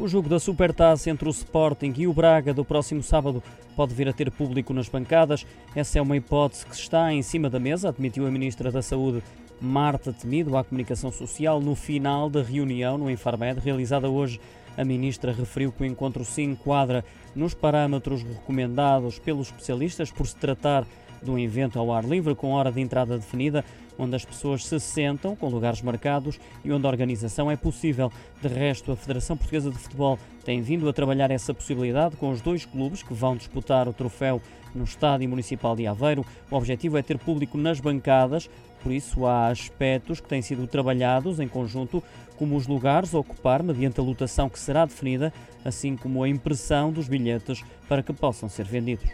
O 0.00 0.06
jogo 0.06 0.28
da 0.28 0.38
Supertaça 0.38 1.10
entre 1.10 1.28
o 1.28 1.30
Sporting 1.30 1.92
e 1.96 2.06
o 2.06 2.12
Braga 2.12 2.54
do 2.54 2.64
próximo 2.64 3.02
sábado 3.02 3.42
pode 3.74 3.92
vir 3.94 4.08
a 4.08 4.12
ter 4.12 4.30
público 4.30 4.72
nas 4.72 4.88
bancadas. 4.88 5.44
Essa 5.74 5.98
é 5.98 6.02
uma 6.02 6.16
hipótese 6.16 6.64
que 6.64 6.74
está 6.74 7.12
em 7.12 7.20
cima 7.20 7.50
da 7.50 7.58
mesa, 7.58 7.88
admitiu 7.88 8.24
a 8.24 8.30
Ministra 8.30 8.70
da 8.70 8.80
Saúde 8.80 9.20
Marta 9.60 10.12
Temido 10.12 10.56
à 10.56 10.62
comunicação 10.62 11.10
social 11.10 11.60
no 11.60 11.74
final 11.74 12.30
da 12.30 12.40
reunião 12.40 12.96
no 12.96 13.10
Infarmed 13.10 13.58
realizada 13.58 14.08
hoje. 14.08 14.40
A 14.76 14.84
ministra 14.84 15.32
referiu 15.32 15.72
que 15.72 15.82
o 15.82 15.86
encontro 15.86 16.24
se 16.24 16.42
enquadra 16.42 17.04
nos 17.34 17.52
parâmetros 17.52 18.22
recomendados 18.22 19.18
pelos 19.18 19.48
especialistas 19.48 20.12
por 20.12 20.28
se 20.28 20.36
tratar 20.36 20.86
de 21.22 21.30
um 21.30 21.38
evento 21.38 21.78
ao 21.78 21.92
ar 21.92 22.04
livre 22.04 22.34
com 22.34 22.52
hora 22.52 22.70
de 22.70 22.80
entrada 22.80 23.16
definida, 23.16 23.64
onde 23.98 24.14
as 24.14 24.24
pessoas 24.24 24.64
se 24.64 24.78
sentam 24.78 25.34
com 25.34 25.48
lugares 25.48 25.82
marcados 25.82 26.38
e 26.64 26.72
onde 26.72 26.86
a 26.86 26.90
organização 26.90 27.50
é 27.50 27.56
possível. 27.56 28.12
De 28.40 28.48
resto, 28.48 28.92
a 28.92 28.96
Federação 28.96 29.36
Portuguesa 29.36 29.70
de 29.70 29.78
Futebol 29.78 30.18
tem 30.44 30.62
vindo 30.62 30.88
a 30.88 30.92
trabalhar 30.92 31.30
essa 31.30 31.52
possibilidade 31.52 32.16
com 32.16 32.30
os 32.30 32.40
dois 32.40 32.64
clubes 32.64 33.02
que 33.02 33.12
vão 33.12 33.36
disputar 33.36 33.88
o 33.88 33.92
troféu 33.92 34.40
no 34.74 34.84
Estádio 34.84 35.28
Municipal 35.28 35.74
de 35.74 35.86
Aveiro. 35.86 36.24
O 36.50 36.56
objetivo 36.56 36.96
é 36.96 37.02
ter 37.02 37.18
público 37.18 37.58
nas 37.58 37.80
bancadas, 37.80 38.48
por 38.82 38.92
isso 38.92 39.26
há 39.26 39.48
aspectos 39.48 40.20
que 40.20 40.28
têm 40.28 40.42
sido 40.42 40.66
trabalhados 40.66 41.40
em 41.40 41.48
conjunto, 41.48 42.02
como 42.36 42.56
os 42.56 42.66
lugares 42.66 43.14
a 43.14 43.18
ocupar 43.18 43.62
mediante 43.62 43.98
a 43.98 44.02
lotação 44.02 44.48
que 44.48 44.58
será 44.58 44.84
definida, 44.84 45.32
assim 45.64 45.96
como 45.96 46.22
a 46.22 46.28
impressão 46.28 46.92
dos 46.92 47.08
bilhetes 47.08 47.64
para 47.88 48.02
que 48.02 48.12
possam 48.12 48.48
ser 48.48 48.64
vendidos. 48.64 49.08